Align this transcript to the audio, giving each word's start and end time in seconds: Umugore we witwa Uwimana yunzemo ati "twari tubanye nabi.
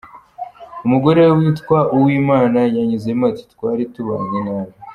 Umugore 0.85 1.19
we 1.29 1.35
witwa 1.41 1.79
Uwimana 1.95 2.59
yunzemo 2.73 3.23
ati 3.31 3.43
"twari 3.53 3.83
tubanye 3.93 4.37
nabi. 4.47 4.73